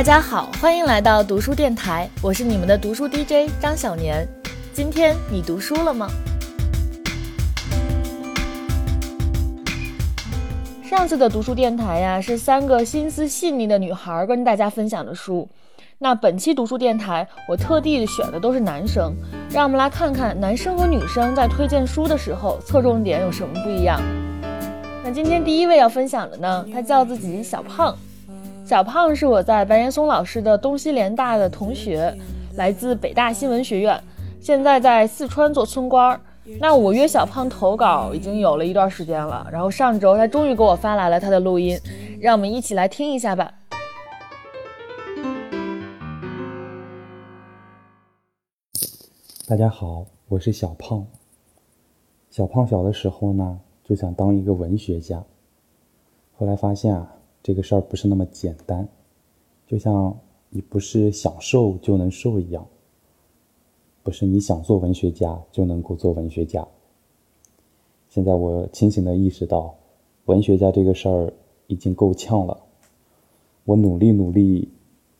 [0.00, 4.26] 大家好，欢迎来到读书电台，我是你们的读书 DJ 张小年。
[4.72, 6.08] 今天你读书了吗？
[10.82, 15.46] 上次的读书电台呀，是三个心思细腻的女孩跟大家分享的书。
[15.98, 19.14] 那本期读书电台，我特地选的都是男生，
[19.50, 24.00] 让我们来看看男生和女生在推荐书的时候侧重点有什么不一样。
[25.04, 27.94] 那今天第一位要分享的呢，他叫自己小胖。
[28.70, 32.16] 小胖是我在白岩松老师的东西联大的同学，
[32.54, 34.00] 来自北大新闻学院，
[34.40, 36.20] 现在在四川做村官。
[36.60, 41.76] 那我约小胖投稿已经有了一段时间了，然后上周他终于给我发来了他的录音，
[42.20, 43.52] 让我们一起来听一下吧。
[49.48, 51.04] 大家好，我是小胖。
[52.30, 55.24] 小胖小的时候呢，就想当一个文学家，
[56.36, 57.16] 后来发现啊。
[57.42, 58.88] 这个事儿不是那么简单，
[59.66, 60.18] 就像
[60.50, 62.66] 你不是想瘦就能瘦一样，
[64.02, 66.66] 不是你想做文学家就能够做文学家。
[68.08, 69.74] 现在我清醒的意识到，
[70.24, 71.32] 文学家这个事儿
[71.66, 72.60] 已经够呛了。
[73.64, 74.68] 我努力努力，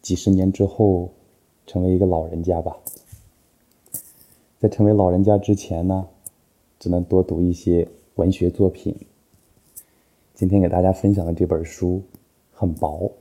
[0.02, 1.10] 几十年之后，
[1.66, 2.76] 成为一个老人家吧。
[4.58, 6.06] 在成为老人家之前呢，
[6.78, 8.94] 只能多读一些文学作品。
[10.41, 12.02] 今天给大家分享的这本书
[12.50, 13.12] 很薄，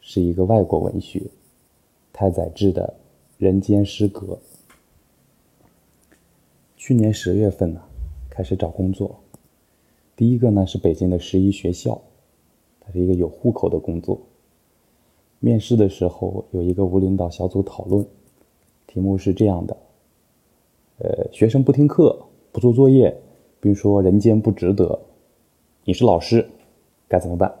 [0.00, 1.22] 是一个外国文学，
[2.12, 2.92] 太宰治的
[3.38, 4.34] 《人间失格》。
[6.76, 7.80] 去年十月份呢，
[8.28, 9.16] 开始找工作，
[10.16, 12.02] 第一个呢是北京的十一学校，
[12.80, 14.18] 它是一个有户口的工作。
[15.38, 18.04] 面试的时候有一个无领导小组讨论，
[18.88, 19.76] 题目是这样的：
[20.98, 23.16] 呃，学生不听课、不做作业，
[23.60, 25.00] 并说人间不值得。
[25.84, 26.44] 你是老师。
[27.08, 27.54] 该怎么办？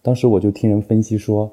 [0.00, 1.52] 当时我就听人分析说，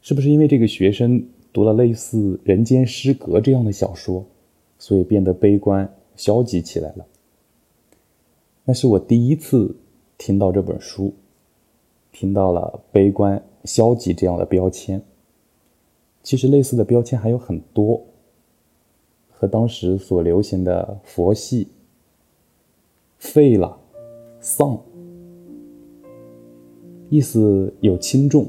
[0.00, 4.24] 是不是因为这个学生读了类似《人间失格》这样的小说，
[4.78, 7.06] 所以变得悲观消极起来了？
[8.64, 9.76] 那是我第一次
[10.18, 11.12] 听到这本书，
[12.10, 15.00] 听到了悲观消极这样的标签。
[16.22, 18.02] 其实类似的标签还有很多，
[19.30, 21.68] 和当时所流行的佛系、
[23.18, 23.78] 废了、
[24.40, 24.80] 丧。
[27.14, 28.44] 意思有轻重，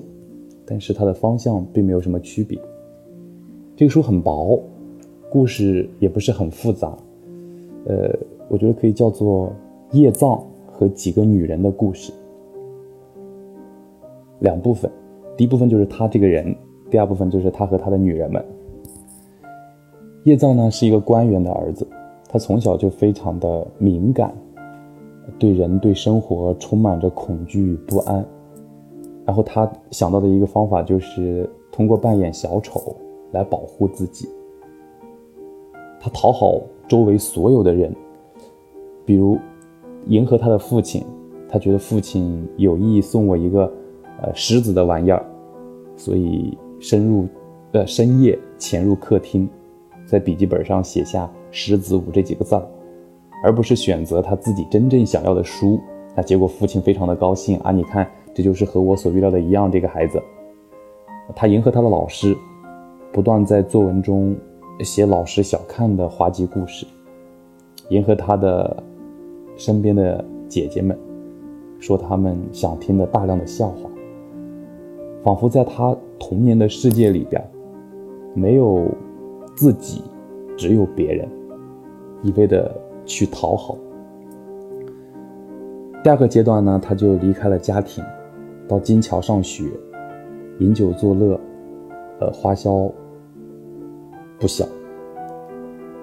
[0.66, 2.60] 但是它的方向并没有什么区别。
[3.76, 4.60] 这个书很薄，
[5.30, 6.98] 故事也不是很复杂，
[7.86, 8.10] 呃，
[8.50, 9.54] 我觉得可以叫做
[9.92, 12.12] 叶藏和几个女人的故事。
[14.40, 14.90] 两部分，
[15.38, 16.56] 第一部分就是他这个人，
[16.90, 18.44] 第二部分就是他和他的女人们。
[20.24, 21.88] 叶藏呢是一个官员的儿子，
[22.28, 24.34] 他从小就非常的敏感，
[25.38, 28.26] 对人对生活充满着恐惧与不安。
[29.26, 32.96] 然后他想到的一个方法就是通过扮演小丑
[33.32, 34.30] 来保护自己。
[36.00, 37.92] 他讨好周围所有的人，
[39.04, 39.40] 比如
[40.06, 41.04] 迎合他的父亲，
[41.50, 43.64] 他觉得父亲有意送我一个
[44.22, 45.26] 呃狮子的玩意儿，
[45.96, 47.28] 所以深入
[47.72, 49.50] 呃深夜潜入客厅，
[50.06, 52.64] 在笔记本上写下“狮子舞”这几个字儿，
[53.44, 55.80] 而不是选择他自己真正想要的书。
[56.16, 58.08] 那结果父亲非常的高兴啊，你看。
[58.36, 60.22] 这就是和我所预料的一样，这个孩子，
[61.34, 62.36] 他迎合他的老师，
[63.14, 64.36] 不断在作文中
[64.82, 66.86] 写老师小看的滑稽故事，
[67.88, 68.84] 迎合他的
[69.56, 71.00] 身边的姐姐们，
[71.80, 73.90] 说他们想听的大量的笑话，
[75.24, 77.42] 仿佛在他童年的世界里边，
[78.34, 78.86] 没有
[79.56, 80.02] 自己，
[80.58, 81.26] 只有别人，
[82.22, 82.70] 一味的
[83.06, 83.78] 去讨好。
[86.04, 88.04] 第二个阶段呢，他就离开了家庭。
[88.68, 89.66] 到金桥上学，
[90.60, 91.40] 饮酒作乐，
[92.20, 92.92] 呃，花销
[94.40, 94.66] 不小。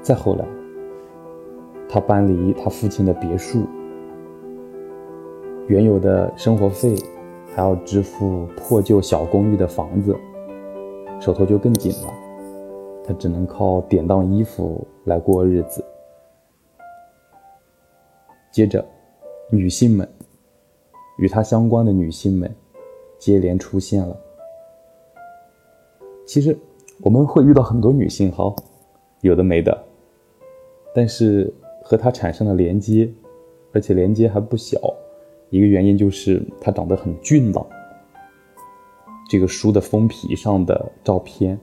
[0.01, 0.45] 再后来，
[1.89, 3.65] 他搬离他父亲的别墅，
[5.67, 6.97] 原有的生活费
[7.55, 10.17] 还要支付破旧小公寓的房子，
[11.21, 12.13] 手头就更紧了。
[13.05, 15.85] 他只能靠典当衣服来过日子。
[18.53, 18.85] 接着，
[19.51, 20.09] 女性们。
[21.19, 22.55] 与他相关的女性们
[23.19, 24.17] 接连出现了。
[26.27, 26.57] 其实
[27.01, 28.55] 我们会遇到很多女性，哈，
[29.21, 29.85] 有的没的，
[30.95, 33.11] 但是和他产生了连接，
[33.73, 34.79] 而且连接还不小。
[35.51, 37.67] 一个原因就是他长得很俊朗。
[39.29, 41.59] 这个书的封皮上的照片，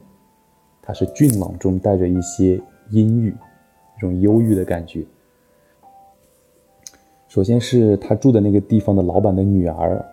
[0.82, 2.60] 她是俊朗中带着一些
[2.90, 5.04] 阴郁，一种忧郁的感觉。
[7.30, 10.04] 首先是他住的那个地方的老板的女儿，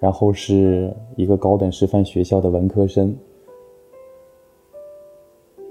[0.00, 3.14] 然后是一个高等师范学校的文科生，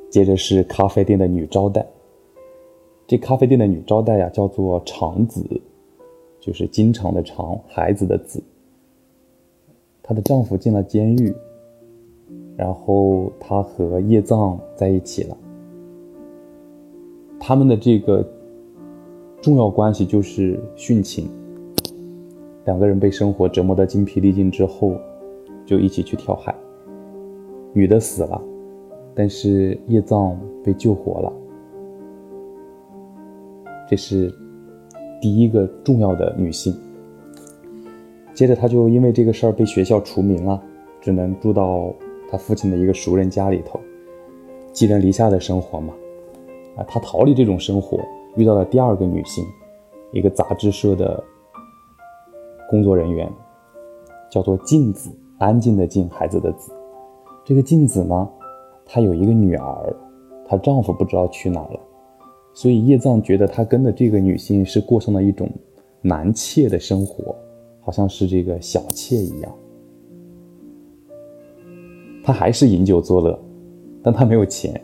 [0.09, 1.85] 接着是咖啡店的女招待。
[3.05, 5.43] 这咖啡店的女招待呀，叫做长子，
[6.39, 8.41] 就是经常的长，孩子的子。
[10.01, 11.35] 她的丈夫进了监狱，
[12.55, 15.37] 然后她和叶藏在一起了。
[17.37, 18.25] 他们的这个
[19.41, 21.27] 重要关系就是殉情。
[22.65, 24.95] 两个人被生活折磨得精疲力尽之后，
[25.65, 26.53] 就一起去跳海。
[27.73, 28.39] 女的死了，
[29.15, 31.33] 但是叶藏被救活了。
[33.89, 34.31] 这是
[35.19, 36.73] 第一个重要的女性。
[38.35, 40.61] 接着，她就因为这个事儿被学校除名了，
[41.01, 41.91] 只能住到
[42.29, 43.79] 她父亲的一个熟人家里头，
[44.71, 45.93] 寄人篱下的生活嘛。
[46.77, 47.99] 啊，她逃离这种生活，
[48.35, 49.45] 遇到了第二个女性，
[50.11, 51.23] 一个杂志社的。
[52.69, 53.29] 工作人员
[54.31, 56.71] 叫做静子，安静的静，孩子的子。
[57.43, 58.29] 这个静子呢，
[58.85, 59.93] 她有一个女儿，
[60.47, 61.77] 她丈夫不知道去哪了，
[62.53, 65.51] 所以叶藏觉得她跟的这个女性是过上了一种
[66.01, 67.35] 男妾的生活，
[67.81, 69.51] 好像是这个小妾一样。
[72.23, 73.37] 他还是饮酒作乐，
[74.01, 74.81] 但他没有钱，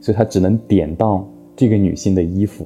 [0.00, 2.64] 所以他只能典当这个女性的衣服。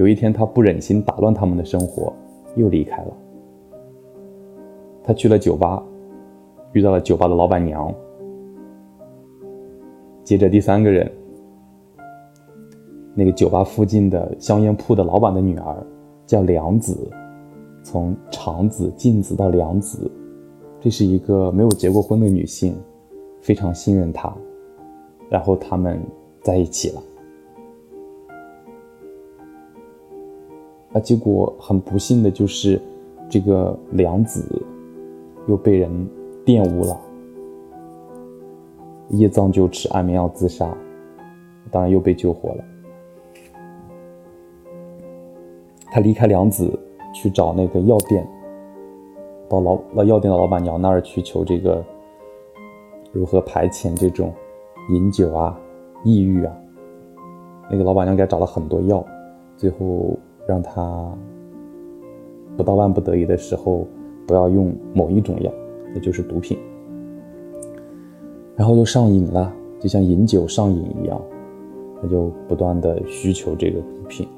[0.00, 2.10] 有一天，他不忍心打乱他们的生活，
[2.56, 3.12] 又离开了。
[5.04, 5.82] 他去了酒吧，
[6.72, 7.94] 遇到了酒吧的老板娘。
[10.24, 11.12] 接着第三个人，
[13.14, 15.86] 那个酒吧附近的香烟铺的老板的女儿，
[16.24, 16.96] 叫梁子，
[17.82, 20.10] 从长子、静子到梁子，
[20.80, 22.74] 这是一个没有结过婚的女性，
[23.42, 24.34] 非常信任他，
[25.28, 26.00] 然后他们
[26.40, 27.02] 在一起了。
[30.92, 32.80] 啊，结果很不幸的就是
[33.28, 34.44] 这个良子。
[35.48, 35.90] 又被人
[36.44, 37.00] 玷污了，
[39.08, 40.72] 叶藏就吃安眠药自杀，
[41.70, 42.64] 当然又被救活了。
[45.90, 46.78] 他离开良子，
[47.12, 48.24] 去找那个药店，
[49.48, 51.82] 到老到药店的老板娘那儿去求这个
[53.12, 54.32] 如何排遣这种
[54.90, 55.58] 饮酒啊、
[56.04, 56.54] 抑郁啊。
[57.70, 59.04] 那个老板娘给他找了很多药，
[59.56, 60.16] 最后
[60.50, 61.16] 让他
[62.56, 63.86] 不到万不得已的时候。
[64.26, 65.52] 不要用某一种药，
[65.92, 66.56] 也就是毒品，
[68.54, 71.20] 然后就上瘾了，就像饮酒上瘾一样，
[72.00, 74.28] 他就不断的需求这个毒品，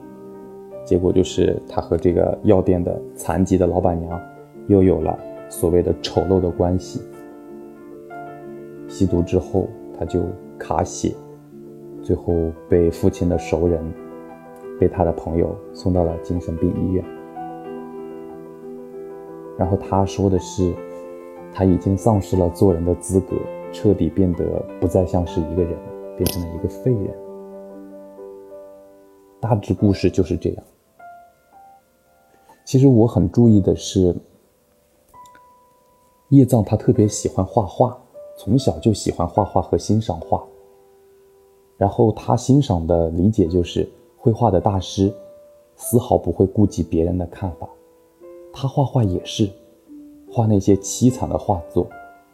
[0.83, 4.19] 结果就是他和这个药店的残疾的老板娘
[4.67, 5.19] 又有了
[5.51, 7.03] 所谓的丑陋的关系。
[8.89, 9.69] 吸毒之后，
[9.99, 10.23] 他就
[10.59, 11.13] 卡血，
[12.03, 12.33] 最后
[12.67, 13.79] 被父亲的熟人，
[14.83, 17.05] 被他的朋友送到了精神病医院。
[19.57, 20.75] 然后他说的是，
[21.55, 23.37] 他已经丧失了做人的资格，
[23.73, 25.79] 彻底变得不再像是一个人，
[26.17, 27.15] 变成了一个废人。
[29.39, 30.65] 大致故事就是这样。
[32.65, 34.13] 其实我很注意的是，
[36.31, 37.97] 叶藏他特别喜欢画画，
[38.37, 40.45] 从小就喜欢画画和欣赏画。
[41.77, 43.89] 然后他欣赏的理解就是，
[44.23, 45.13] 绘画的大师
[45.75, 47.69] 丝毫不会顾及别人的看法。
[48.53, 49.51] 他画画也是，
[50.31, 51.89] 画那些凄惨的画作，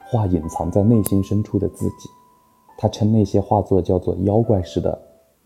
[0.05, 2.11] 画隐藏在内心深处的自己。
[2.77, 5.01] 他称那些画作叫做妖怪式的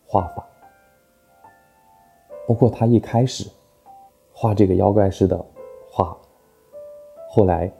[0.04, 0.44] 画法。
[2.48, 3.48] 包括他一开始
[4.32, 5.46] 画这个妖怪式的
[5.88, 6.16] 画，
[7.30, 7.72] 后来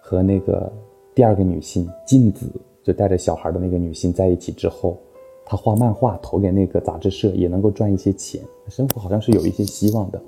[0.00, 0.70] 和那个
[1.14, 2.50] 第二个女性静子，
[2.82, 4.98] 就带着小孩的那个女性在一起之后，
[5.44, 10.20] 他画漫画投给那个杂志社，也能够赚一些钱，生活好像是有一些希望的。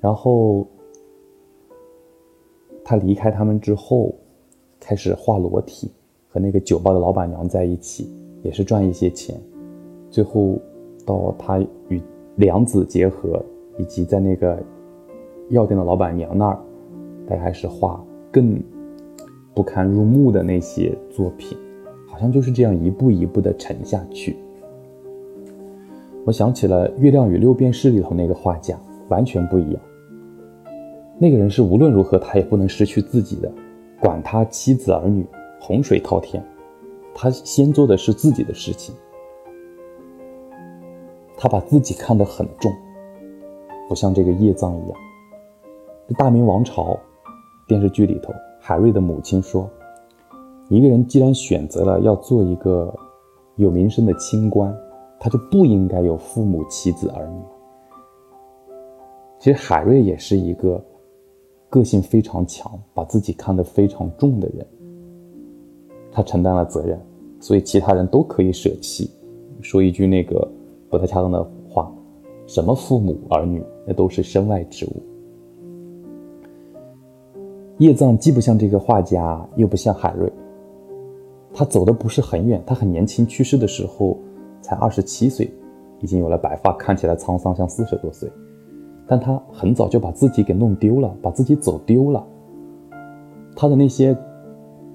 [0.00, 0.66] 然后。
[2.84, 4.12] 他离开他们之后，
[4.80, 5.88] 开始画裸体，
[6.28, 8.12] 和那个酒吧的老板娘在一起，
[8.42, 9.40] 也是赚一些钱。
[10.10, 10.58] 最后，
[11.06, 12.02] 到他与
[12.34, 13.40] 良子结合，
[13.78, 14.60] 以及在那个
[15.50, 16.58] 药店的老板娘那儿，
[17.28, 18.60] 他开始画更
[19.54, 21.56] 不堪入目的那些作品，
[22.12, 24.36] 好像就是这样一步一步的沉下去。
[26.26, 28.78] 我想起了《月亮与六便士》里头那个画家，
[29.08, 29.82] 完全不一样。
[31.18, 33.50] 那个人是无论如何他也不能失去自己的，
[33.98, 35.24] 管他妻子儿女，
[35.58, 36.44] 洪水滔天，
[37.14, 38.94] 他先做的是自己的事情。
[41.34, 42.70] 他把自己看得很重，
[43.88, 44.98] 不像这个叶藏一样。
[46.18, 46.96] 大明王朝
[47.66, 49.68] 电视剧里头，海瑞的母亲说
[50.72, 52.94] ：“一个人既然选择了要做一个
[53.56, 54.74] 有名声的清官，
[55.20, 57.38] 他就不应该有父母、妻子、儿女。”
[59.38, 60.82] 其实海瑞也是一个。
[61.68, 64.66] 个性非常强，把自己看得非常重的人。
[66.12, 67.00] 他承担了责任，
[67.40, 69.10] 所以其他人都可以舍弃。
[69.62, 70.46] 说一句那个
[70.90, 71.90] 不太恰当的话，
[72.46, 75.02] 什么父母儿女，那都是身外之物。
[77.78, 80.30] 叶藏既不像这个画家，又不像海瑞。
[81.54, 84.18] 他走的不是很远，他很年轻去世的时候
[84.60, 85.50] 才二十七岁，
[86.00, 88.30] 已经有了白发，看起来沧桑，像四十多岁。
[89.06, 92.24] 但他很早就把自己给弄丢了，把自己走丢了。
[93.54, 94.16] 他的那些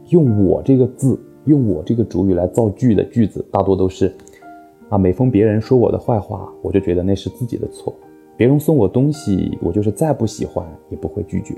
[0.09, 4.11] 用“我”这个字，用“我”这个主语来造句的句子，大多都是
[4.89, 7.93] 啊，每逢别人说我的坏话，我就觉得那是自己的错；
[8.35, 11.53] 别人送我东西，我就是再不喜欢也不会拒绝，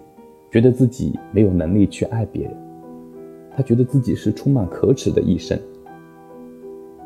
[0.52, 2.54] 觉得自己没有能力去爱别人。
[3.60, 5.60] 他觉得自己是充满可耻的一生，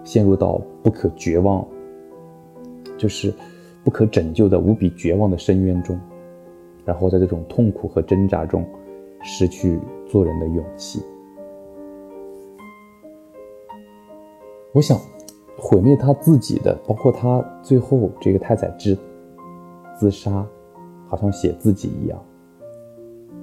[0.03, 1.67] 陷入到不可绝望，
[2.95, 3.33] 就是。
[3.83, 5.99] 不可拯救的无比绝望的深渊中，
[6.85, 8.65] 然后在这种痛苦和挣扎中，
[9.21, 11.03] 失去做人的勇气。
[14.71, 14.97] 我想，
[15.57, 18.97] 毁灭他自己的，包括他最后这个太宰治
[19.99, 20.47] 自杀，
[21.09, 22.17] 好像写自己一样，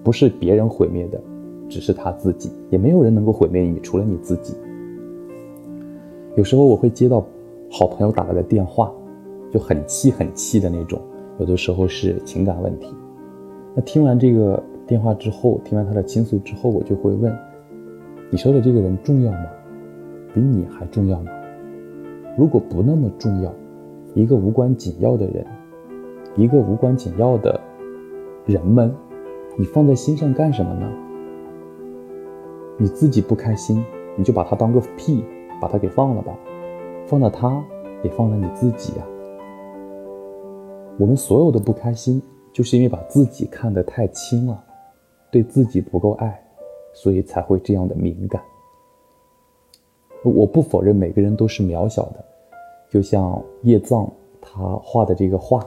[0.02, 1.20] 不是别人毁灭的，
[1.70, 4.54] 只是他自己，也没有人能够毁灭你，除了你自己。
[6.36, 7.24] 有时候我会接到
[7.70, 8.92] 好朋友打来的电话。
[9.52, 11.00] 就很气很气的那种，
[11.40, 12.94] 有的时候是情感问题。
[13.74, 17.36] 那听完这个电话之后，听完他的倾诉之后，我就会问：
[18.30, 19.46] 你说的这个人重要吗？
[20.32, 21.32] 比你还重要吗？
[22.38, 23.52] 如果不那么重要，
[24.14, 25.44] 一个无关紧要的人，
[26.36, 27.60] 一个无关紧要的
[28.46, 28.94] 人们，
[29.56, 30.88] 你放在心上干什么呢？
[32.80, 33.84] 你自己不开心，
[34.16, 35.22] 你就把他当个屁，
[35.60, 36.34] 把他给放了吧。
[37.06, 37.62] 放了他，
[38.02, 39.06] 也放了你自己呀。
[40.98, 42.22] 我们所有的不开心，
[42.54, 44.64] 就是因为把自己看得太轻了，
[45.30, 46.42] 对自己不够爱，
[46.94, 48.40] 所以才会这样的敏感。
[50.22, 52.24] 我不否认每个人都是渺小的，
[52.88, 54.10] 就像叶藏
[54.40, 55.62] 他画的这个画，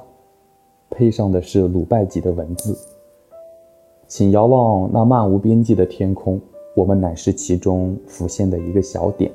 [0.89, 2.75] 配上的是鲁拜集的文字，
[4.08, 6.41] 请遥望那漫无边际的天空，
[6.75, 9.32] 我们乃是其中浮现的一个小点。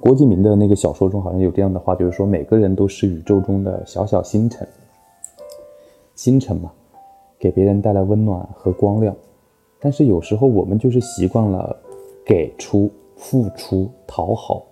[0.00, 4.66] 郭敬明的那个小说中好像有这样的话，就是说每个人都是宇宙中的小小星辰。
[6.14, 6.72] 星辰嘛，
[7.38, 9.14] 给别人带来温暖和光亮。
[9.78, 11.76] 但是有时候我们就是习惯了
[12.24, 14.62] 给出、付出、讨好，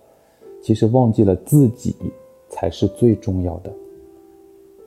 [0.61, 1.95] 其实忘记了自己
[2.49, 3.71] 才是最重要的。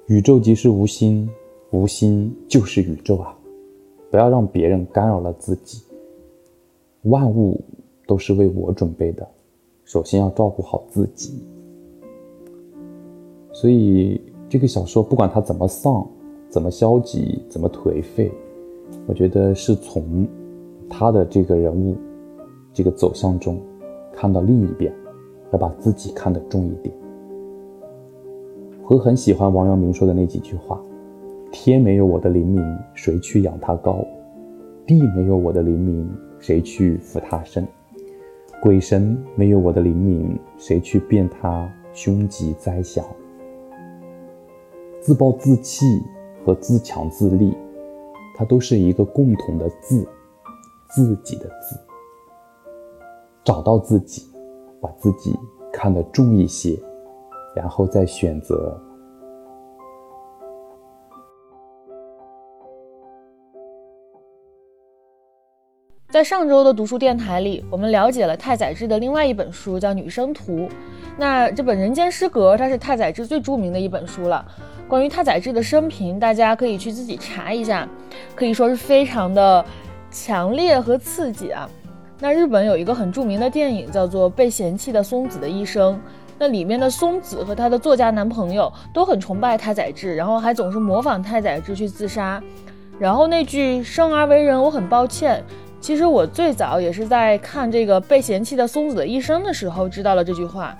[0.06, 1.28] 宇宙即是无心，
[1.70, 3.38] 无心就是宇宙啊！
[4.14, 5.82] 不要让别人干扰了自己。
[7.02, 7.60] 万物
[8.06, 9.26] 都是为我准备的。
[9.84, 11.44] 首先要照顾好自己，
[13.50, 16.06] 所以这个小说不管它怎么丧、
[16.48, 18.30] 怎么消极、怎么颓废，
[19.08, 20.28] 我觉得是从
[20.88, 21.96] 他的这个人物
[22.72, 23.58] 这个走向中
[24.12, 24.94] 看到另一边，
[25.50, 26.94] 要把自己看得重一点。
[28.86, 30.80] 我很喜欢王阳明说的那几句话
[31.56, 32.60] ：“天没有我的灵敏，
[32.94, 34.04] 谁去养它高？
[34.84, 37.64] 地没有我的灵敏，谁去扶它身？”
[38.60, 43.04] 鬼神没有我的灵敏，谁去辨他凶吉灾祥？
[45.00, 45.86] 自暴自弃
[46.44, 47.54] 和自强自立，
[48.36, 50.04] 它都是一个共同的“自”，
[50.90, 51.78] 自己的“自”。
[53.44, 54.26] 找到自己，
[54.80, 55.38] 把自己
[55.72, 56.76] 看得重一些，
[57.54, 58.76] 然后再选择。
[66.14, 70.58] 在上周的读书电台里，我们了解了太宰治的另外一本书，叫《女生图》。
[71.16, 74.46] 那这本《人间失格》，它是太宰治最著名的一本书了。
[74.86, 77.88] 关于太宰治的生平，大家可以去自己查一下，
[78.36, 79.64] 可以说是非常的
[80.08, 81.68] 强烈和刺激啊。
[82.20, 85.94] 那日本有一个很著名的电影，叫做《被嫌弃的松子的一生》。
[86.38, 92.40] 那里面的松子和她的作家男朋友都很崇拜太宰治，然后还总是模仿太宰治去自杀。
[93.00, 95.42] 然后那句“生而为人，我很抱歉”。
[95.84, 100.74] 其实我最早也是在看这个被嫌弃的松子的一生的时候知道了这句话。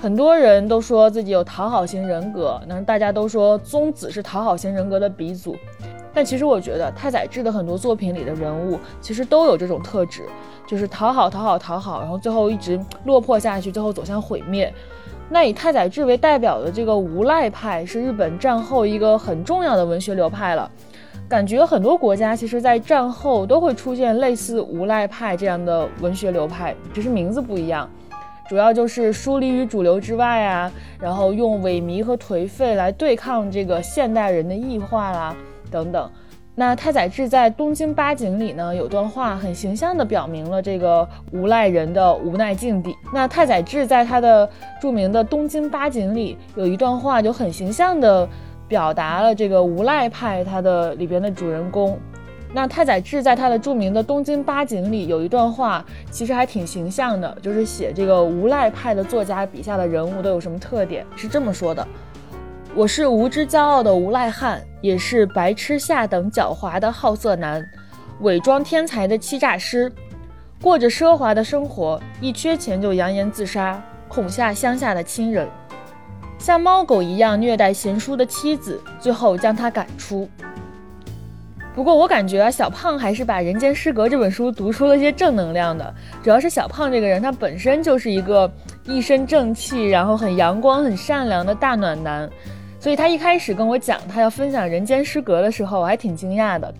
[0.00, 5.56] 很多人都说自己有讨好型人格，那大家都说松子是讨好型人格的鼻祖。
[6.12, 10.22] 但其实我觉得太宰治的很多作品里的人物其实都有这种特质，
[10.64, 14.72] 就是讨好、讨好、讨好，然后最后一直落魄下去，最后走向毁灭。
[15.28, 20.70] 那以太宰治为代表的这个无赖派是日本战后一个很重要的文学流派了。
[21.34, 27.90] 感觉很多国家其实，在战后都会出现类似无赖派这样的文学流派，只是名字不一样。
[28.48, 35.34] 主要就是疏离于主流之外啊，然后用萎靡和颓废来对抗这个现代人的异化啦，
[35.72, 36.08] 等等。
[36.54, 42.94] 那太宰治在《东京八景》里呢，有段话很形象地表明了这个无赖人的无奈境地。
[43.12, 44.48] 那太宰治在他的
[44.80, 48.28] 著名的《东京八景》里有一段话，就很形象地
[48.74, 51.96] 表达了这个无赖派他的里边的主人公。
[52.52, 61.86] 那太宰治在他的著名的《东京八景》里有一段话，其实还挺形象的，就是写这个无赖派的作家笔下的人物都有什么特点，是这么说的。
[62.74, 67.64] 我是无知骄傲的无赖汉，也是白痴下等狡猾的好色男，
[68.22, 69.92] 伪装天才的欺诈师，
[70.60, 75.48] 过着奢华的生活，一缺钱就扬言自杀，恐吓乡下的亲人，
[76.38, 80.28] 像猫狗一样虐待贤淑的妻子，最后将他赶出。
[81.74, 88.48] 不过我感觉啊，小胖还是把《人间失格》这本书读出了些正能量的，主要是小胖这个人，他本身就是一个
[88.84, 92.30] 一身正气，然后很阳光、很善良的大暖男。
[92.78, 96.72] 所以他一开始跟我讲他要分享《人间失格》的时候，我还挺惊讶的。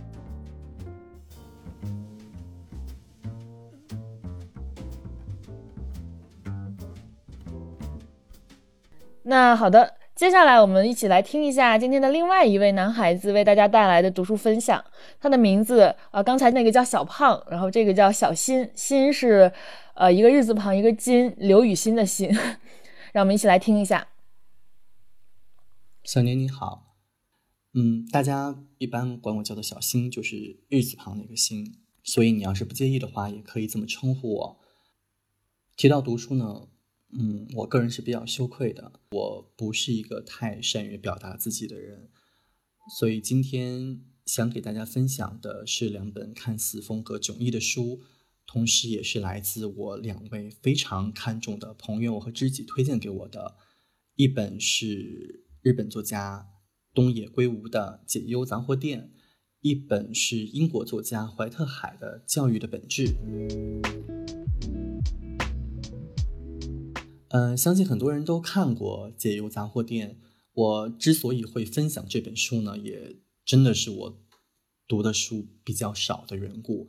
[9.25, 14.85] 那好的，接下来我们一起来听一下今天的另外一位男孩子为大家带来的读书分享。
[15.19, 19.50] 他的名字啊，刚才那个叫小胖，然后这个叫小新，新是
[19.95, 22.31] 呃一个日字旁一个金，刘雨欣的欣。
[23.12, 24.09] 让我们一起来听一下。
[26.02, 26.97] 小年你好，
[27.73, 34.61] 嗯，大家一般管我叫做小新，就是日字旁那个新，所以你要是不介意的话，也可以这么称呼我。
[35.76, 36.69] 提到读书呢，
[37.18, 42.11] 嗯，我个人是比较羞愧的，我不是一个太善于表达自己的人，
[42.99, 48.02] 所以今天想给大家分享的是两本看似风格迥异的书，
[48.47, 53.56] 同时也是来自我两位非常看重的朋友和知己推荐给我的，
[54.16, 55.42] 一本是。
[55.64, 56.47] 日本作家
[56.92, 59.12] 东野圭吾的《解忧杂货店》，
[59.62, 63.06] 一本是英国作家怀特海的《教育的本质》。
[67.34, 70.20] 嗯，相信很多人都看过《解忧杂货店》。
[70.52, 74.25] 我之所以会分享这本书呢，也真的是我
[74.86, 76.86] 读的书比较少的缘故。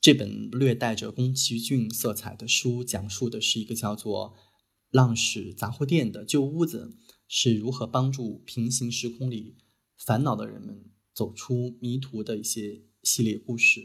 [0.00, 4.32] 这本略带着宫崎骏色彩的书，讲述的是一个叫做
[4.90, 6.96] “浪矢杂货店”的旧屋子。
[7.28, 9.56] 是如何帮助平行时空里
[9.98, 10.84] 烦恼的人们
[11.14, 13.84] 走出迷途的一些系列故事。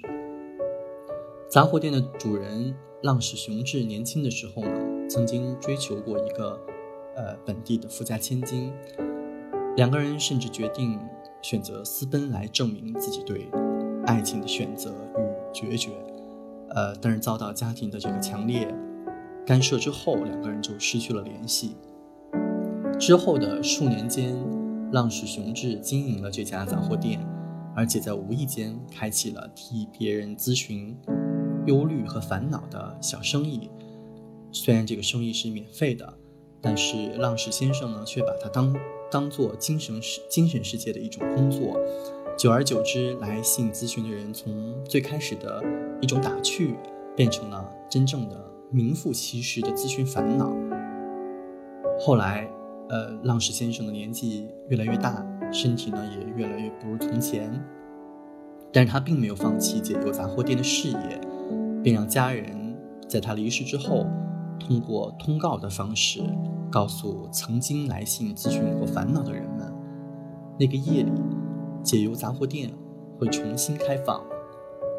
[1.51, 6.59] 杂货店的主人浪矢雄志年轻的时候呢，曾经追求过一个
[7.15, 8.71] 呃本地的富家千金，
[9.75, 10.99] 两个人甚至决定
[11.41, 13.49] 选择私奔来证明自己对
[14.05, 15.91] 爱情的选择与决绝。
[16.69, 18.67] 呃，但是遭到家庭的这个强烈
[19.45, 21.77] 干涉之后，两个人就失去了联系。
[22.99, 24.35] 之后的数年间，
[24.91, 27.25] 浪矢雄志经营了这家杂货店，
[27.73, 30.97] 而且在无意间开启了替别人咨询
[31.65, 33.69] 忧虑和烦恼的小生意。
[34.57, 36.13] 虽然这个生意是免费的，
[36.61, 38.75] 但是浪矢先生呢，却把它当
[39.11, 41.79] 当做精神世精神世界的一种工作。
[42.37, 45.63] 久而久之，来信咨询的人从最开始的
[46.01, 46.75] 一种打趣，
[47.15, 48.35] 变成了真正的
[48.71, 50.51] 名副其实的咨询烦恼。
[51.99, 52.49] 后来。
[52.89, 57.51] 呃，浪矢先生的年纪越来越大，身体呢也越来越不如从前，
[58.71, 61.19] 但是他并没有放弃解忧杂货店的事业，
[61.83, 62.47] 并让家人
[63.05, 64.05] 在他离世之后，
[64.59, 66.21] 通过通告的方式
[66.71, 69.73] 告诉曾经来信咨询过烦恼的人们，
[70.59, 71.11] 那个夜里，
[71.83, 72.73] 解忧杂货店
[73.19, 74.23] 会重新开放，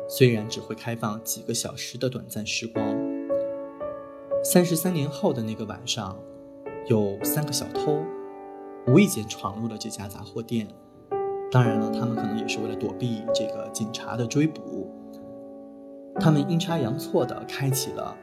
[0.09, 2.85] 虽然只会开放几个小时的短暂时光。
[4.43, 6.17] 三十三年后的那个晚上。
[6.87, 7.99] 有三个小偷
[8.87, 10.67] 无意间闯入了这家杂货店，
[11.53, 14.91] 当然了，他们可能也是为了躲避这个警察的追捕。
[16.19, 18.17] 他们阴差阳错地开启了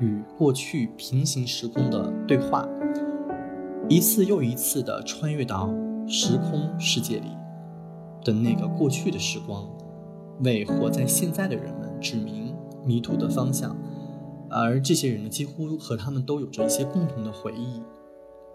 [0.00, 2.66] 与过去平行时空的对话，
[3.88, 5.68] 一次又一次地穿越到
[6.08, 7.28] 时空世界里
[8.24, 9.70] 的那个过去的时光，
[10.42, 13.76] 为活在现在的人们指明迷途的方向。
[14.48, 17.80] 而这些人呢，几乎和他们都有着一些共同的回忆，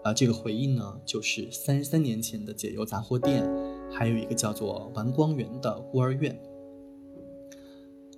[0.02, 3.48] 啊，这个回忆呢，就是三十三年前的解忧杂货店，
[3.90, 6.38] 还有一个叫做丸光园的孤儿院。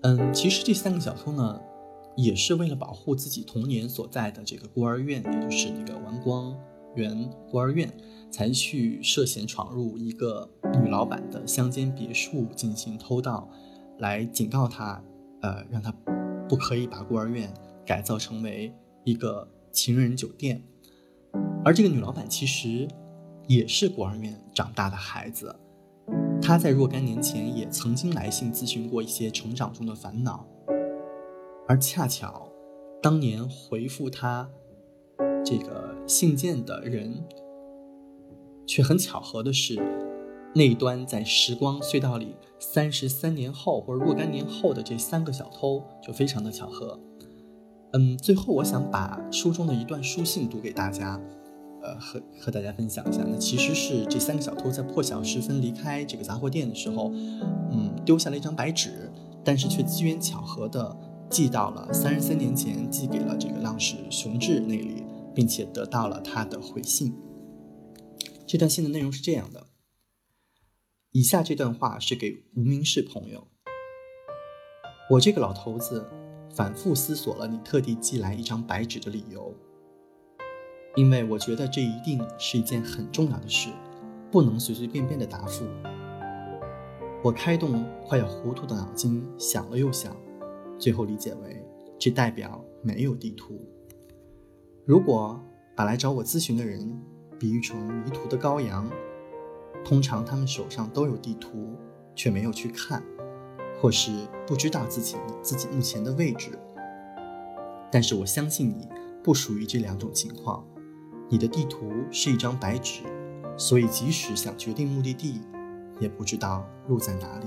[0.00, 1.60] 嗯，其实这三个小偷呢，
[2.18, 6.54] 也是为了保护自己童年所在的这个孤儿院，也就是那个丸光
[6.96, 7.88] 园孤儿院，
[8.30, 10.50] 才去涉嫌闯入一个
[10.82, 13.48] 女老板的乡间别墅进行偷盗，
[13.98, 15.02] 来警告她，
[15.42, 15.92] 呃，让他
[16.48, 17.48] 不可以把孤儿院。
[17.86, 18.70] 改造成为
[19.02, 20.62] 一个情人酒店，
[21.64, 22.86] 而这个女老板其实
[23.46, 25.56] 也是孤儿院长大的孩子。
[26.42, 30.46] 她在若干年前也曾经来信咨询过一些成长中的烦恼，
[31.68, 32.48] 而恰巧
[33.02, 34.48] 当年回复他
[35.44, 37.22] 这个信件的人，
[38.66, 39.78] 却很巧合的是，
[40.54, 46.98] 那一端在时光隧道里三十三年后或者若干年后的这三个小偷，就非常的巧合。
[47.92, 51.20] 嗯，最后我想把书中的一段书信读给大家。
[51.80, 57.12] 呃，和和大家分享一下，那其实是这三个小偷在破晓时分离开这个杂货店的时候，
[57.70, 59.08] 嗯，丢下了一张白纸，
[59.44, 60.94] 但是却机缘巧合的
[61.30, 67.14] 寄到了三十三年前寄给了这个浪士熊志那里，并且得到了他的回信。
[68.46, 69.66] 这段信的内容是这样的：
[71.12, 73.46] 以下这段话是给无名氏朋友，
[75.10, 76.08] 我这个老头子
[76.50, 79.54] 反复思索了你特地寄来一张白纸的理由。
[80.96, 83.68] 因为我觉得这一定是一件很重要的事，
[84.32, 85.66] 不能随随便便的答复。
[87.22, 90.16] 我开动快要糊涂的脑筋，想了又想，
[90.78, 91.62] 最后理解为
[91.98, 93.58] 这代表没有地图。
[94.84, 95.40] 如果
[95.76, 96.98] 把来找我咨询的人
[97.38, 98.90] 比喻成迷途的羔羊，
[99.84, 101.74] 通常他们手上都有地图，
[102.14, 103.02] 却没有去看，
[103.80, 104.10] 或是
[104.46, 106.58] 不知道自己自己目前的位置。
[107.90, 108.88] 但是我相信你
[109.22, 110.64] 不属于这两种情况。
[111.30, 113.02] 你的地图是一张白纸，
[113.56, 115.42] 所以即使想决定目的地，
[116.00, 117.46] 也不知道路在哪里。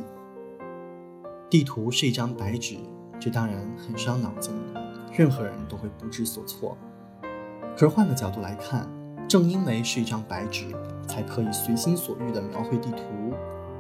[1.50, 2.78] 地图是一张白纸，
[3.22, 4.52] 这当然很伤脑筋，
[5.14, 6.76] 任何人都会不知所措。
[7.74, 8.90] 可是换个角度来看，
[9.28, 10.66] 正因为是一张白纸，
[11.08, 13.04] 才可以随心所欲地描绘地图，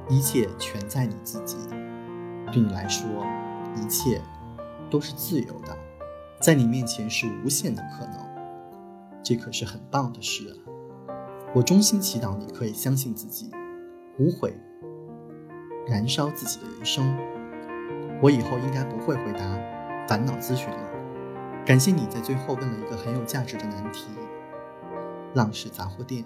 [0.08, 1.58] 一切全在你自己。
[2.54, 3.08] 对你来说，
[3.76, 4.22] 一切
[4.92, 5.76] 都是自由的，
[6.40, 8.16] 在你面前是无限的可能。
[9.24, 10.54] 这可是很棒的事啊！
[11.56, 13.50] 我衷心祈祷你可以相信自己，
[14.20, 14.56] 无悔
[15.88, 17.41] 燃烧自己的人生。
[18.22, 19.40] 我以后应该不会回答
[20.08, 21.66] 烦恼咨询了。
[21.66, 24.06] 感谢你在最后问了一个很有价值的难题。
[25.34, 26.24] 浪氏杂货店。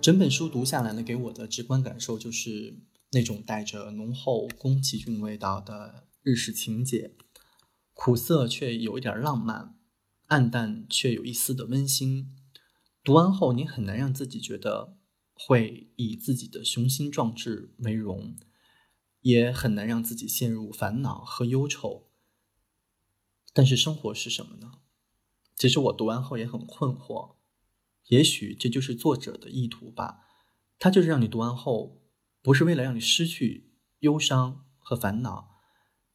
[0.00, 2.76] 整本书读下来呢，给我的直观感受就是
[3.10, 7.10] 那种带着浓厚宫崎骏味道的日式情节。
[7.92, 9.74] 苦涩却有一点浪漫，
[10.26, 12.32] 暗淡却有一丝的温馨。
[13.02, 14.96] 读完后，你很难让自己觉得
[15.38, 18.36] 会以自己的雄心壮志为荣，
[19.20, 22.08] 也很难让自己陷入烦恼和忧愁。
[23.52, 24.80] 但是生活是什么呢？
[25.54, 27.36] 其实我读完后也很困惑。
[28.08, 30.26] 也许这就是作者的意图吧，
[30.78, 32.02] 他就是让你读完后，
[32.42, 35.54] 不是为了让你失去忧伤和烦恼。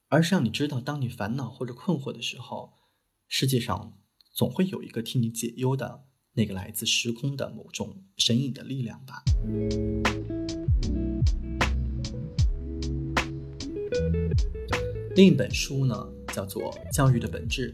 [0.07, 2.73] 而是让你知道，当你烦恼或者困惑的时候，
[3.27, 3.97] 世界上
[4.33, 9.21] 总会有一个替你解忧的那个来自时空的某种神隐的力量吧。
[15.15, 17.73] 另一本书呢，叫做《教育的本质》。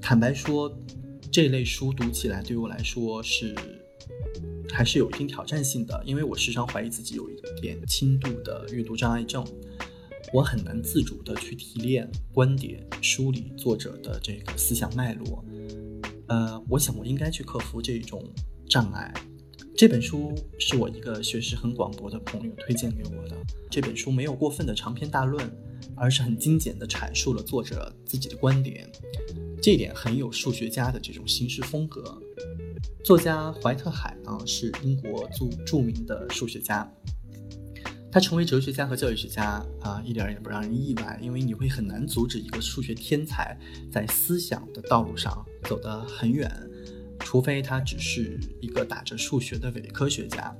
[0.00, 0.74] 坦白说，
[1.30, 3.54] 这类书读起来对我来说是
[4.72, 9.44] 还是有一定挑战性的，因为我时常怀疑自己有一点轻度的阅读障碍症。
[10.32, 15.44] 我很难自主的去提炼观点，梳理作者的这个思想脉络。
[16.28, 18.22] 呃，我想我应该去克服这种
[18.68, 19.12] 障碍。
[19.76, 23.36] 这本书是我一个学识很广博的朋友推荐给我的。
[23.70, 25.50] 这本书没有过分的长篇大论，
[25.94, 28.90] 而是很精简地阐述了作者自己的观点，
[29.60, 32.02] 这一点很有数学家的这种行事风格。
[33.04, 36.90] 作家怀特海呢，是英国著著名的数学家。
[38.16, 43.54] 他成为哲学家和教育学家啊，一点也不让人意外，因为你会很难阻止一个数学天才
[43.92, 46.50] 在思想的道路上走得很远，
[47.18, 50.56] 除非他只是一个打着数学的伪科学家。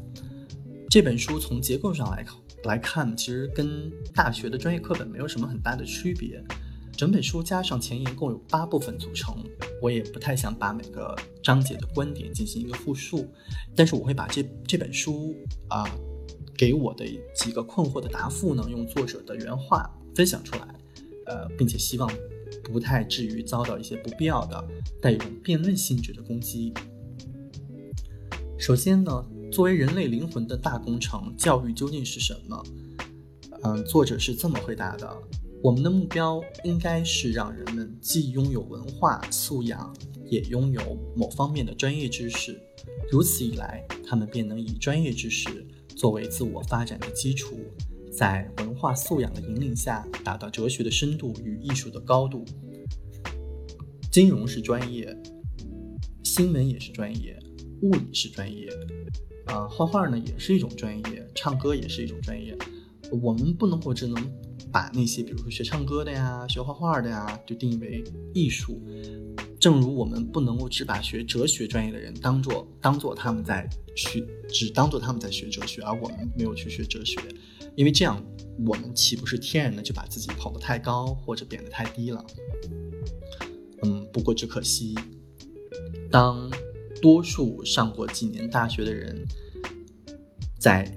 [0.90, 2.23] 这本书从结构上来
[2.64, 6.45] 来看，其实跟大学的专业课本没有什么很大的区别。
[6.95, 9.42] 整本书加上前言共有八部分组成，
[9.81, 13.27] 我也不太想把每个章节的观点进行一个复述，
[13.75, 15.35] 但是我会把这这本书
[15.69, 15.88] 啊。
[16.57, 20.75] 给我的几个困惑的答复呢，用作者的原话分享出来，
[21.27, 22.11] 呃，并且希望
[22.64, 24.64] 不太至于遭到一些不必要的
[25.01, 26.73] 带有辩论性质的攻击。
[28.59, 32.64] 首先呢，作为人类灵魂的大工程，教育究竟是什么？
[33.62, 35.16] 嗯，作者是这么回答的：
[35.62, 42.59] 我们的目标应该是让人们既拥有文化素养，也拥有某方面的专业知识，
[43.11, 45.66] 如此一来，他们便能以专业知识。
[45.96, 47.56] 作为自我发展的基础，
[48.12, 52.44] 在文化素养的引领下，达到哲学的深度与艺术的高度。
[54.12, 55.16] 金融是专业，
[56.22, 57.38] 新闻也是专业，
[57.80, 58.68] 物理是专业，
[59.46, 62.56] 啊，画画呢也是一种专业，唱歌也是一种专业。
[63.22, 64.16] 我们不能或只能
[64.70, 68.04] 把那些，比如说学唱歌的呀、学画画的呀，就定义为
[68.35, 68.82] 艺术。
[69.66, 77.18] 正如我们不能够只把学哲学专业的人当做当做他们在学，只当做他们在学哲学，而我们没有去学哲学，
[77.74, 78.24] 因为这样
[78.64, 82.24] 我们岂不是天然的就把自己捧得太高或者贬得太低了？
[83.83, 84.94] 嗯，不过只可惜，
[86.12, 86.48] 当
[87.02, 89.26] 多数上过几年大学的人，
[90.61, 90.96] 在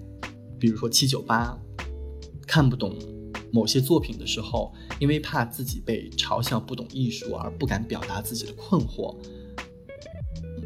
[0.60, 1.60] 比如说七九八
[2.46, 2.96] 看不懂
[3.52, 9.16] 某些作品的时候，因为怕自己被嘲笑不懂艺术而不敢表达自己的困惑，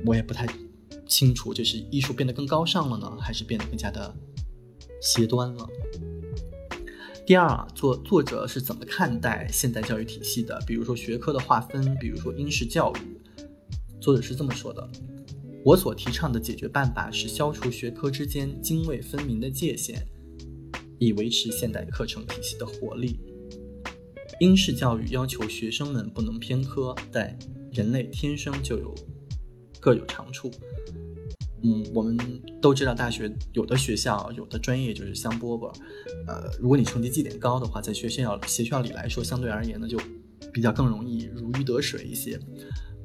[0.05, 0.47] 我也不太
[1.07, 4.13] 清楚，这是艺术变得更高尚了呢，还是变得更加的
[5.01, 5.67] 邪端了？
[7.25, 10.61] 第二啊，作作者是怎么看待现代教育体系的？
[10.67, 13.17] 比如说学科的划分，比如说应试教育，
[14.01, 14.89] 作者是这么说的：
[15.63, 20.05] 我所提倡的解决办法是消除学科之间泾渭分明的界限，
[21.03, 23.19] 以维持现代课程体系的活力。
[24.39, 27.37] 英式教育要求学生们不能偏科，但
[27.71, 28.93] 人类天生就有
[29.79, 30.49] 各有长处。
[31.65, 32.17] 嗯，我们
[32.61, 35.73] 都知道，大学有的学校有的专业就是香饽饽。
[36.27, 39.97] 呃，如果你成绩绩点高的话，在学校学校里来说，相对而言呢，就
[40.51, 42.37] 比较更容易如鱼得水一些。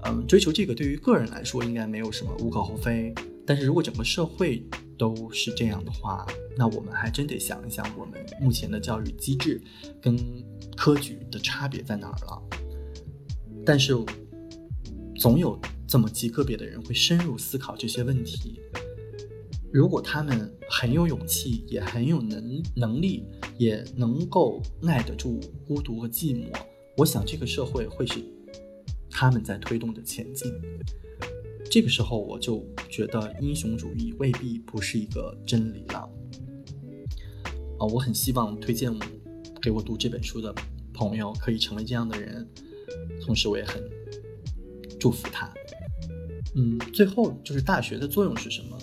[0.05, 3.15] 嗯，追求这个对于个人来说应该没有什么无可厚非。
[3.47, 4.65] 但是如果整个社会
[4.99, 9.63] 都是这样的话，那我们还真得想一想，我们目前的教育机制
[10.03, 10.19] 跟
[10.77, 12.43] 科举的差别在哪儿了。
[13.65, 13.95] 但是，
[15.17, 15.59] 总有。
[15.91, 18.61] 这么极个别的人会深入思考这些问题。
[19.73, 23.25] 如果他们很有勇气，也很有能能力，
[23.57, 26.55] 也能够耐得住孤独和寂寞，
[26.99, 28.23] 我想这个社会会是
[29.09, 30.53] 他们在推动着前进。
[31.71, 36.11] 这个时候，我就觉得英雄主义未必不是一个真理了。
[37.79, 38.93] 啊，我很希望推荐
[39.61, 40.55] 给我读这本书的
[40.93, 42.49] 朋友可以成为这样的人，
[43.21, 43.83] 同时我也很
[44.99, 45.53] 祝福他。
[46.57, 48.79] 嗯，最后就是大学的作用是什么？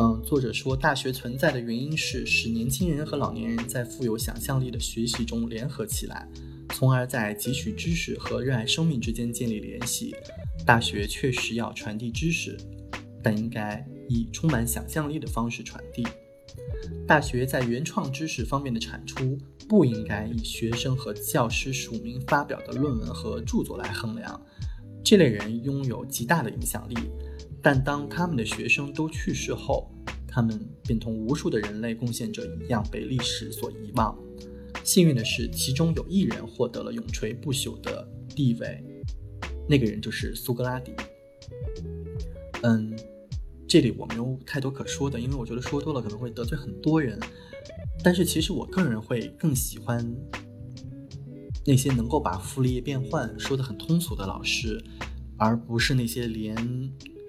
[0.00, 6.28] 嗯，作者说，大学存在的原因是使年轻人和老年人在富有想象力的学习中联合起来，
[6.74, 10.14] 从而在汲取知识和热爱生命之间建立联系。
[10.66, 12.56] 大学确实要传递知识，
[13.22, 16.06] 但应该以充满想象力的方式传递。
[17.06, 24.40] 大学在原创知识方面的产出，不应该以学生和教师署名发表的论文和著作来衡量。
[25.04, 26.94] 这类人拥有极大的影响力，
[27.62, 29.90] 但当他们的学生都去世后，
[30.26, 34.16] 他们便同无数的人类贡献者一样被历史所遗忘。
[34.84, 38.82] 幸运的是，其中有一人获得了永垂不朽的地位，
[39.68, 40.92] 那个人就是苏格拉底。
[42.62, 42.96] 嗯，
[43.66, 47.18] 这里我没有太多可说的，因为我觉得说多了可能会得罪很多人。
[48.02, 50.16] 但是其实我个人会更喜欢。
[51.66, 54.82] 那些能够把傅立叶变换说得很通俗的老师，
[55.36, 56.56] 而不是那些连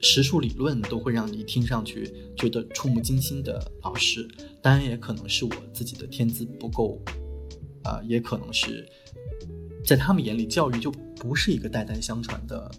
[0.02, 4.26] 实数理论都会让你听上去觉得触目惊心的老师。
[4.62, 7.02] 当然，也可能是我自己的天资不够，
[7.90, 8.88] 啊，也可能是
[9.84, 12.70] 在他们眼里，教育就不是一个代代相传的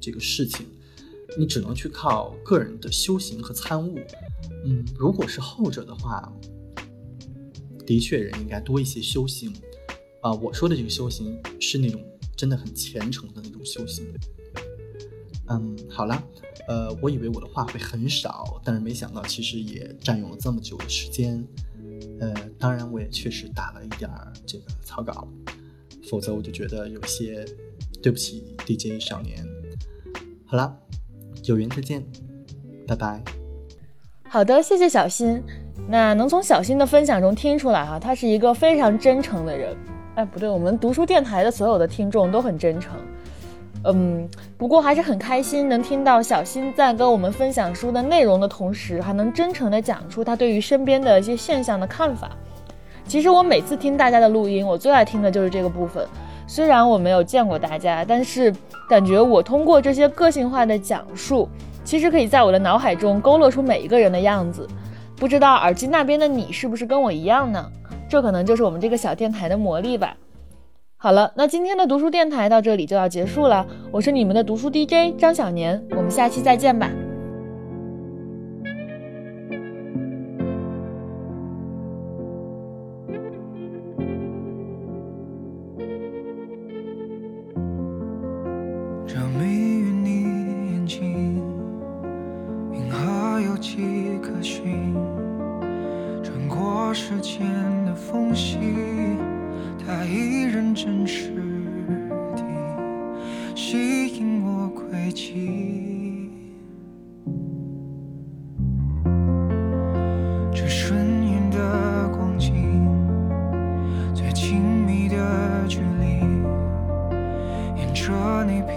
[0.00, 0.66] 这个事情，
[1.38, 3.96] 你只能去靠个人的修行和参悟。
[4.64, 6.32] 嗯，如果是后者的话，
[7.86, 9.54] 的确人应该多一些修行。
[10.20, 12.04] 啊，我说的这个修行是那种
[12.36, 14.04] 真的很虔诚的那种修行。
[15.50, 16.28] 嗯，好了，
[16.66, 21.46] 呃，我以为我的话会很少，但是没想到其实也占用了这么久的时间。
[22.20, 25.28] 呃，当然我也确实打了一点儿这个草稿，
[26.08, 27.44] 否则我就觉得有些
[28.02, 29.44] 对不起 DJ 少年。
[30.46, 30.76] 好了，
[31.44, 32.02] 有缘再见，
[32.86, 33.22] 拜拜。
[34.28, 35.42] 好的，谢谢小新。
[35.88, 39.76] 那能从小新的分享中听出来哈，他是一个非常真诚的人。
[40.16, 42.96] 哎，不对，我们读书电台的所有的听众都很真诚，
[43.84, 52.30] 嗯，不过还是很开心能听到小新在跟我们分享书的内容的同时，还能真诚地讲出他对于身边的一些现象的看法。
[53.06, 56.06] 其实我每次听大家的录音，我最爱听的就是这个部分。
[56.46, 58.52] 虽然我没有见过大家，但是
[58.88, 61.48] 感觉我通过这些个性化的讲述，
[61.84, 64.66] 其实可以在我的脑海中勾勒出每一个人的样子。
[65.16, 67.64] 不知道耳机那边的你是不是跟我一样呢？
[68.08, 70.16] 这可能就是我们这个小电台的魔力吧。
[71.00, 73.64] 好了，那今天的读书电台到这里就要结束了。
[73.92, 76.90] 我是你们的读书 DJ 张小年，我们下期再见吧。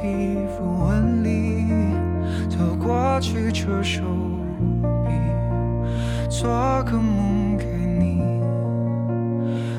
[0.02, 1.68] 皮肤纹理
[2.50, 4.02] 走过曲折手
[5.06, 5.12] 臂
[6.28, 6.50] 做
[6.86, 7.68] 个梦给
[8.00, 8.20] 你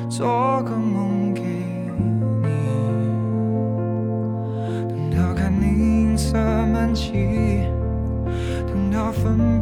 [0.09, 1.41] 做个梦给
[2.41, 2.47] 你。
[4.87, 7.59] 等到看你银色满际
[8.65, 9.59] 等到分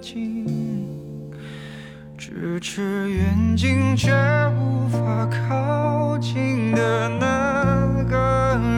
[0.00, 0.46] 近，
[2.18, 4.10] 咫尺远近却
[4.58, 8.16] 无法靠近的那个
[8.62, 8.77] 人。